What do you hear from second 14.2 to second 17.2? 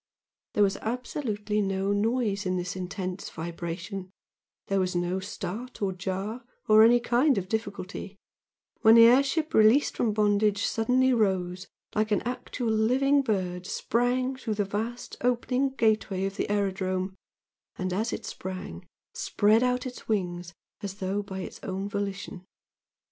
through the vast opening gateway of the aerodrome